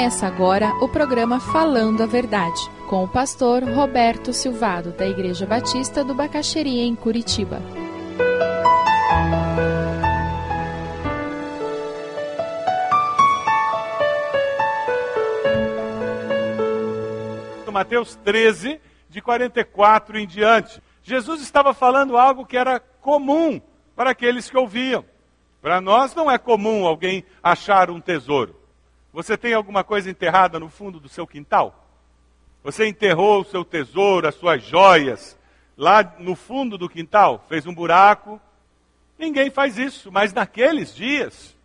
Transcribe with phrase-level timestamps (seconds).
[0.00, 2.58] Começa agora o programa Falando a Verdade,
[2.88, 7.60] com o pastor Roberto Silvado, da Igreja Batista do Bacaxeria, em Curitiba.
[17.70, 20.82] Mateus 13, de 44 em diante.
[21.02, 23.60] Jesus estava falando algo que era comum
[23.94, 25.04] para aqueles que ouviam.
[25.60, 28.59] Para nós não é comum alguém achar um tesouro.
[29.12, 31.88] Você tem alguma coisa enterrada no fundo do seu quintal?
[32.62, 35.38] Você enterrou o seu tesouro, as suas joias,
[35.76, 37.44] lá no fundo do quintal?
[37.48, 38.40] Fez um buraco?
[39.18, 41.56] Ninguém faz isso, mas naqueles dias,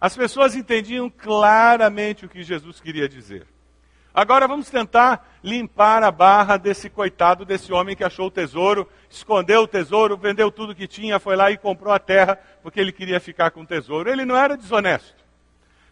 [0.00, 3.46] as pessoas entendiam claramente o que Jesus queria dizer.
[4.12, 9.62] Agora vamos tentar limpar a barra desse coitado, desse homem que achou o tesouro, escondeu
[9.62, 13.20] o tesouro, vendeu tudo que tinha, foi lá e comprou a terra porque ele queria
[13.20, 14.10] ficar com o tesouro.
[14.10, 15.19] Ele não era desonesto.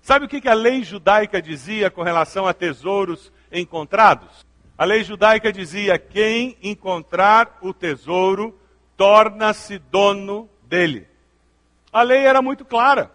[0.01, 4.47] Sabe o que a lei judaica dizia com relação a tesouros encontrados?
[4.77, 8.59] A lei judaica dizia: quem encontrar o tesouro
[8.97, 11.07] torna-se dono dele.
[11.93, 13.11] A lei era muito clara.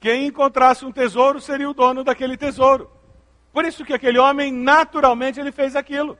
[0.00, 2.90] Quem encontrasse um tesouro seria o dono daquele tesouro.
[3.52, 6.18] Por isso que aquele homem, naturalmente, ele fez aquilo.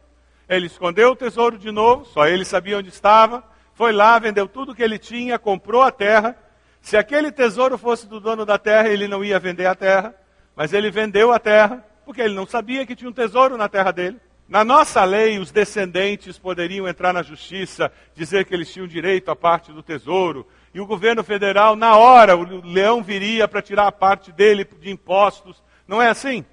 [0.48, 3.42] Ele escondeu o tesouro de novo, só ele sabia onde estava,
[3.74, 6.36] foi lá, vendeu tudo que ele tinha, comprou a terra.
[6.84, 10.14] Se aquele tesouro fosse do dono da terra, ele não ia vender a terra,
[10.54, 13.90] mas ele vendeu a terra, porque ele não sabia que tinha um tesouro na terra
[13.90, 14.18] dele.
[14.46, 19.34] Na nossa lei, os descendentes poderiam entrar na justiça, dizer que eles tinham direito à
[19.34, 23.92] parte do tesouro, e o governo federal, na hora, o leão viria para tirar a
[23.92, 25.62] parte dele de impostos.
[25.88, 26.44] Não é assim?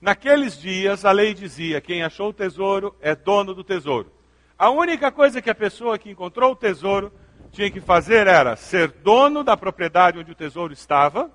[0.00, 4.12] Naqueles dias, a lei dizia: quem achou o tesouro é dono do tesouro.
[4.56, 7.12] A única coisa que a pessoa que encontrou o tesouro
[7.52, 11.30] tinha que fazer era ser dono da propriedade onde o tesouro estava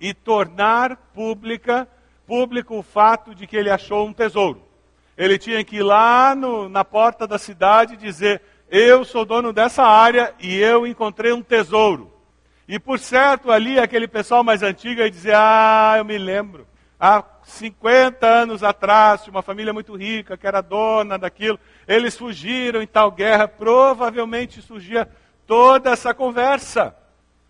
[0.00, 1.88] e tornar pública,
[2.26, 4.62] público o fato de que ele achou um tesouro.
[5.16, 8.40] Ele tinha que ir lá no, na porta da cidade e dizer:
[8.70, 12.12] Eu sou dono dessa área e eu encontrei um tesouro.
[12.68, 16.66] E por certo, ali aquele pessoal mais antigo ia dizer: Ah, eu me lembro.
[17.00, 21.60] Há 50 anos atrás, tinha uma família muito rica que era dona daquilo.
[21.86, 23.46] Eles fugiram em tal guerra.
[23.46, 25.08] Provavelmente surgia
[25.46, 26.94] toda essa conversa.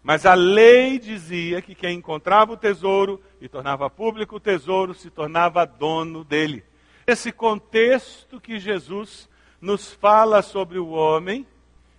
[0.03, 5.09] Mas a lei dizia que quem encontrava o tesouro e tornava público o tesouro se
[5.09, 6.62] tornava dono dele.
[7.06, 9.27] Esse contexto que Jesus
[9.62, 11.47] nos fala sobre o homem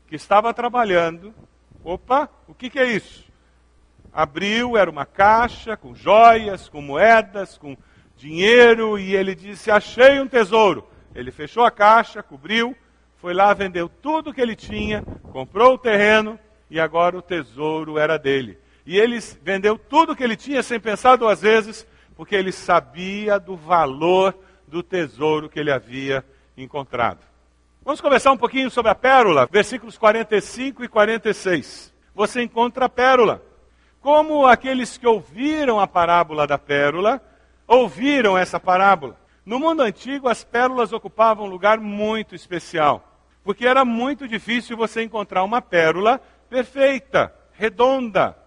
[0.08, 1.34] que estava trabalhando.
[1.84, 3.28] Opa, o que, que é isso?
[4.18, 7.78] abriu, era uma caixa com joias, com moedas, com
[8.18, 10.88] dinheiro, e ele disse: Achei um tesouro.
[11.16, 12.76] Ele fechou a caixa, cobriu,
[13.18, 15.02] foi lá, vendeu tudo que ele tinha,
[15.32, 16.40] comprou o terreno
[16.70, 18.58] e agora o tesouro era dele.
[18.86, 23.56] E ele vendeu tudo que ele tinha sem pensar duas vezes, porque ele sabia do
[23.56, 26.24] valor do tesouro que ele havia
[26.56, 27.20] encontrado.
[27.84, 31.94] Vamos conversar um pouquinho sobre a pérola, versículos 45 e 46.
[32.14, 33.42] Você encontra a pérola.
[34.02, 37.22] Como aqueles que ouviram a parábola da pérola,
[37.68, 39.20] ouviram essa parábola.
[39.46, 43.04] No mundo antigo, as pérolas ocupavam um lugar muito especial,
[43.44, 48.38] porque era muito difícil você encontrar uma pérola perfeita, redonda.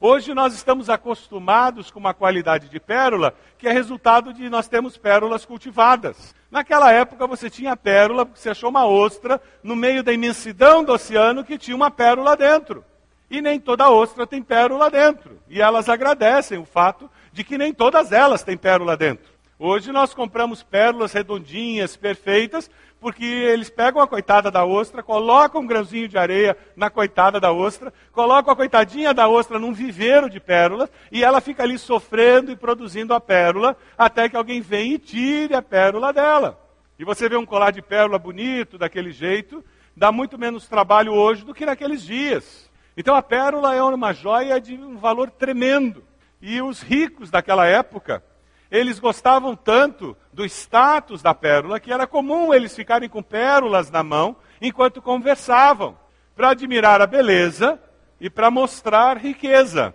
[0.00, 4.98] Hoje nós estamos acostumados com uma qualidade de pérola que é resultado de nós termos
[4.98, 6.34] pérolas cultivadas.
[6.50, 11.44] Naquela época você tinha pérola, você achou uma ostra no meio da imensidão do oceano
[11.44, 12.84] que tinha uma pérola dentro.
[13.30, 15.40] E nem toda ostra tem pérola dentro.
[15.48, 19.34] E elas agradecem o fato de que nem todas elas têm pérola dentro.
[19.58, 25.66] Hoje nós compramos pérolas redondinhas, perfeitas, porque eles pegam a coitada da ostra, colocam um
[25.66, 30.38] grãozinho de areia na coitada da ostra, colocam a coitadinha da ostra num viveiro de
[30.38, 34.98] pérolas, e ela fica ali sofrendo e produzindo a pérola, até que alguém vem e
[34.98, 36.60] tire a pérola dela.
[37.00, 39.62] E você vê um colar de pérola bonito, daquele jeito,
[39.96, 42.70] dá muito menos trabalho hoje do que naqueles dias.
[42.96, 46.13] Então a pérola é uma joia de um valor tremendo.
[46.46, 48.22] E os ricos daquela época,
[48.70, 54.02] eles gostavam tanto do status da pérola que era comum eles ficarem com pérolas na
[54.02, 55.96] mão enquanto conversavam,
[56.36, 57.80] para admirar a beleza
[58.20, 59.94] e para mostrar riqueza.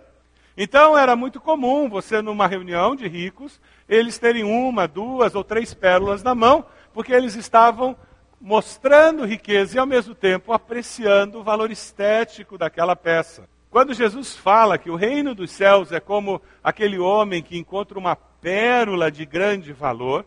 [0.56, 5.72] Então era muito comum você, numa reunião de ricos, eles terem uma, duas ou três
[5.72, 7.96] pérolas na mão, porque eles estavam
[8.40, 13.48] mostrando riqueza e ao mesmo tempo apreciando o valor estético daquela peça.
[13.70, 18.16] Quando Jesus fala que o reino dos céus é como aquele homem que encontra uma
[18.16, 20.26] pérola de grande valor,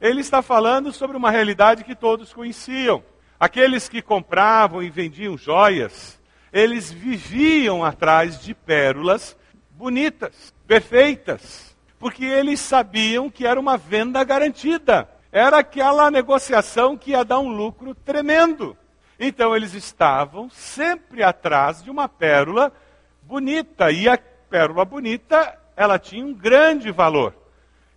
[0.00, 3.02] ele está falando sobre uma realidade que todos conheciam.
[3.38, 6.18] Aqueles que compravam e vendiam joias,
[6.50, 9.36] eles viviam atrás de pérolas
[9.72, 11.76] bonitas, perfeitas.
[11.98, 15.08] porque eles sabiam que era uma venda garantida.
[15.32, 18.76] Era aquela negociação que ia dar um lucro tremendo.
[19.18, 22.72] Então eles estavam sempre atrás de uma pérola
[23.22, 24.18] bonita, e a
[24.48, 27.34] pérola bonita, ela tinha um grande valor.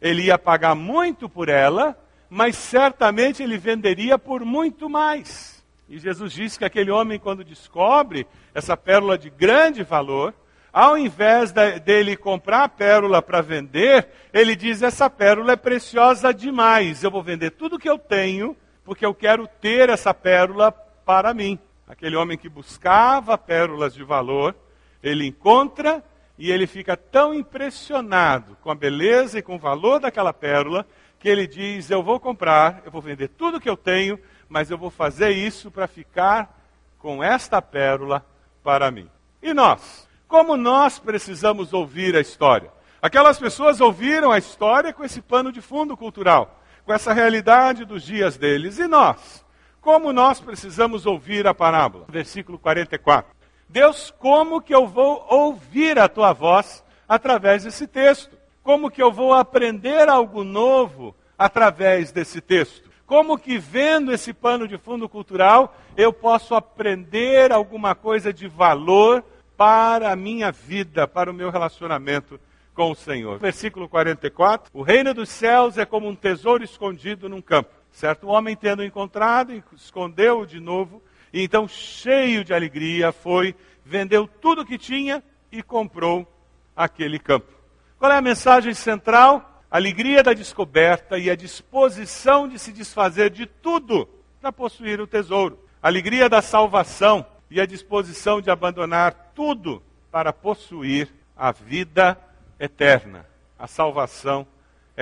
[0.02, 1.96] Ele ia pagar muito por ela,
[2.30, 5.64] mas certamente ele venderia por muito mais.
[5.88, 10.34] E Jesus disse que aquele homem, quando descobre essa pérola de grande valor,
[10.74, 16.34] ao invés de, dele comprar a pérola para vender, ele diz: essa pérola é preciosa
[16.34, 20.74] demais, eu vou vender tudo que eu tenho, porque eu quero ter essa pérola
[21.12, 21.60] para mim.
[21.86, 24.56] Aquele homem que buscava pérolas de valor,
[25.04, 26.02] ele encontra
[26.38, 30.88] e ele fica tão impressionado com a beleza e com o valor daquela pérola,
[31.20, 34.18] que ele diz: Eu vou comprar, eu vou vender tudo que eu tenho,
[34.48, 36.58] mas eu vou fazer isso para ficar
[36.98, 38.26] com esta pérola
[38.64, 39.10] para mim.
[39.44, 40.08] E nós?
[40.30, 42.72] Como nós precisamos ouvir a história?
[43.02, 48.02] Aquelas pessoas ouviram a história com esse pano de fundo cultural, com essa realidade dos
[48.02, 48.80] dias deles.
[48.80, 49.44] E nós?
[49.82, 52.06] Como nós precisamos ouvir a parábola?
[52.08, 53.34] Versículo 44.
[53.68, 58.38] Deus, como que eu vou ouvir a tua voz através desse texto?
[58.62, 62.92] Como que eu vou aprender algo novo através desse texto?
[63.08, 69.24] Como que vendo esse pano de fundo cultural eu posso aprender alguma coisa de valor
[69.58, 72.40] para a minha vida, para o meu relacionamento
[72.74, 73.40] com o Senhor.
[73.40, 77.81] Versículo 44: O reino dos céus é como um tesouro escondido num campo.
[77.92, 81.02] Certo homem, tendo encontrado, escondeu-o de novo,
[81.34, 83.56] e então, cheio de alegria, foi,
[83.86, 86.28] vendeu tudo o que tinha e comprou
[86.76, 87.52] aquele campo.
[87.98, 89.64] Qual é a mensagem central?
[89.70, 94.10] Alegria da descoberta e a disposição de se desfazer de tudo
[94.42, 95.60] para possuir o tesouro.
[95.82, 102.18] Alegria da salvação e a disposição de abandonar tudo para possuir a vida
[102.60, 103.26] eterna,
[103.58, 104.46] a salvação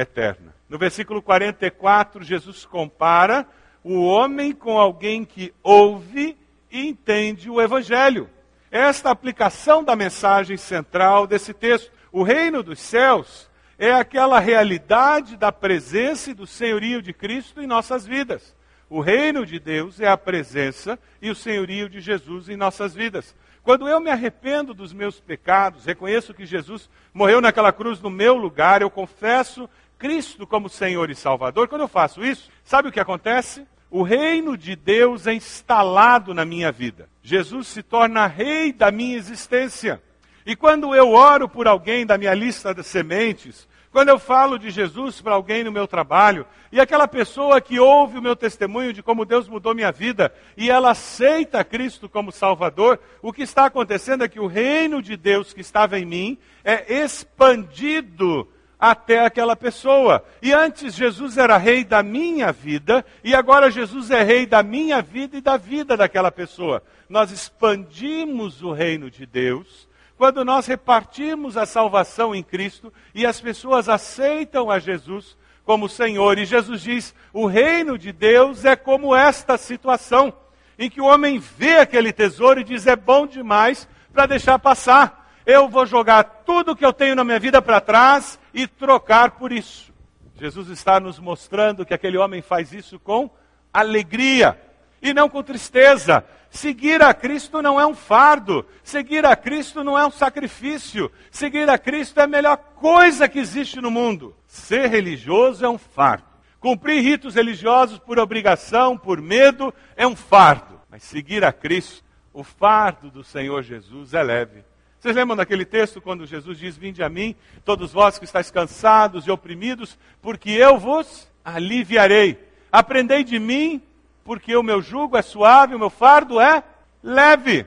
[0.02, 0.56] eterna.
[0.68, 3.48] No versículo 44, Jesus compara
[3.84, 6.38] o homem com alguém que ouve
[6.72, 8.30] e entende o evangelho.
[8.72, 11.92] Esta aplicação da mensagem central desse texto.
[12.12, 17.68] O reino dos céus é aquela realidade da presença e do senhorio de Cristo em
[17.68, 18.56] nossas vidas.
[18.90, 23.36] O reino de Deus é a presença e o senhorio de Jesus em nossas vidas.
[23.64, 28.36] Quando eu me arrependo dos meus pecados, reconheço que Jesus morreu naquela cruz no meu
[28.36, 29.70] lugar, eu confesso
[30.00, 31.68] Cristo como Senhor e Salvador.
[31.68, 33.68] Quando eu faço isso, sabe o que acontece?
[33.92, 37.10] O reino de Deus é instalado na minha vida.
[37.22, 40.02] Jesus se torna rei da minha existência.
[40.46, 44.70] E quando eu oro por alguém da minha lista de sementes, quando eu falo de
[44.70, 49.04] Jesus para alguém no meu trabalho, e aquela pessoa que ouve o meu testemunho de
[49.04, 54.24] como Deus mudou minha vida, e ela aceita Cristo como Salvador, o que está acontecendo
[54.24, 58.48] é que o reino de Deus que estava em mim é expandido
[58.80, 60.24] até aquela pessoa.
[60.42, 65.02] E antes Jesus era rei da minha vida, e agora Jesus é rei da minha
[65.02, 66.82] vida e da vida daquela pessoa.
[67.10, 73.40] Nós expandimos o reino de Deus quando nós repartimos a salvação em Cristo e as
[73.40, 76.38] pessoas aceitam a Jesus como Senhor.
[76.38, 80.34] E Jesus diz: o reino de Deus é como esta situação,
[80.78, 85.19] em que o homem vê aquele tesouro e diz: é bom demais para deixar passar.
[85.52, 89.52] Eu vou jogar tudo que eu tenho na minha vida para trás e trocar por
[89.52, 89.92] isso.
[90.36, 93.32] Jesus está nos mostrando que aquele homem faz isso com
[93.74, 94.62] alegria
[95.02, 96.24] e não com tristeza.
[96.52, 101.68] Seguir a Cristo não é um fardo, seguir a Cristo não é um sacrifício, seguir
[101.68, 104.36] a Cristo é a melhor coisa que existe no mundo.
[104.46, 106.30] Ser religioso é um fardo.
[106.60, 110.80] Cumprir ritos religiosos por obrigação, por medo, é um fardo.
[110.92, 114.69] Mas seguir a Cristo, o fardo do Senhor Jesus é leve.
[115.00, 119.26] Vocês lembram daquele texto quando Jesus diz: Vinde a mim, todos vós que estáis cansados
[119.26, 122.38] e oprimidos, porque eu vos aliviarei.
[122.72, 123.82] Aprendei de mim,
[124.26, 126.64] porque o meu jugo é suave, o meu fardo é
[127.02, 127.66] leve.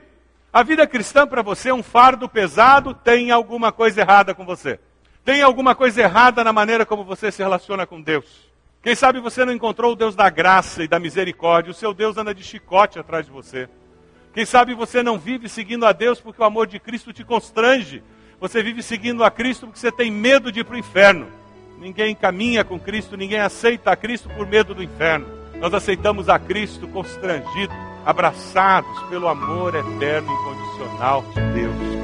[0.51, 4.79] A vida cristã para você é um fardo pesado, tem alguma coisa errada com você.
[5.25, 8.51] Tem alguma coisa errada na maneira como você se relaciona com Deus.
[8.83, 12.17] Quem sabe você não encontrou o Deus da graça e da misericórdia, o seu Deus
[12.17, 13.67] anda de chicote atrás de você.
[14.33, 18.01] Quem sabe você não vive seguindo a Deus porque o amor de Cristo te constrange.
[18.39, 21.27] Você vive seguindo a Cristo porque você tem medo de ir para o inferno.
[21.77, 25.27] Ninguém caminha com Cristo, ninguém aceita a Cristo por medo do inferno.
[25.59, 27.73] Nós aceitamos a Cristo constrangido,
[28.05, 32.03] abraçados pelo amor eterno e incondicional de Deus.